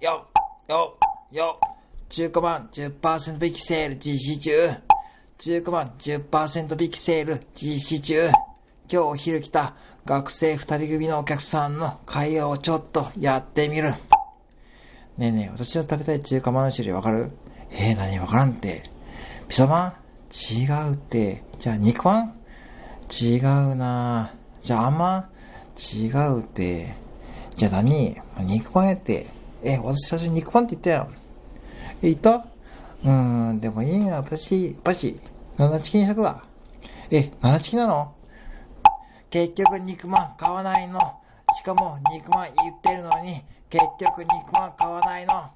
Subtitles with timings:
[0.00, 0.28] よ、
[0.68, 0.96] よ、
[1.32, 1.58] よ。
[2.08, 4.52] 中古版10%引きセール実施中。
[5.38, 8.28] 中古版10%引きセール実施中。
[8.28, 8.32] 今
[8.88, 9.74] 日お昼来た
[10.06, 13.90] 学生二人組のお客さんの会話をちょっとやってみる。
[13.90, 13.96] ね
[15.18, 17.32] えねえ、私の食べたい中華まんの種類わかる？
[17.72, 18.84] えー、何わからんって。
[19.48, 19.92] ピザまん？
[20.30, 21.42] 違うって。
[21.58, 22.34] じゃあ肉まん？
[23.20, 25.28] 違うなじゃああんまん？
[25.76, 26.94] 違うって。
[27.56, 28.16] じゃあ何？
[28.42, 29.36] 肉まんやって。
[29.62, 31.08] え、私最初に肉まんって言ったよ。
[32.02, 32.36] え、言った？
[32.36, 35.18] うーん、でもいいな、私、パシ、
[35.56, 36.44] 七チキン100だ。
[37.10, 38.12] え、七チキンなの？
[39.30, 40.98] 結局肉まん買わないの。
[41.58, 45.50] しかも肉まん言ってるのに、結局肉まん買わないの。